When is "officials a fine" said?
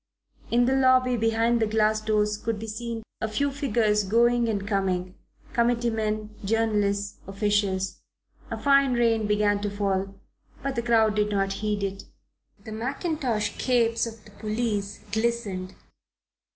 7.27-8.93